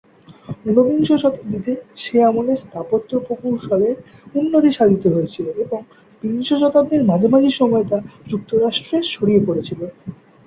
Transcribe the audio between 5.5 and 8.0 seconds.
এবং বিংশ শতাব্দীর মাঝামাঝি সময়ে তা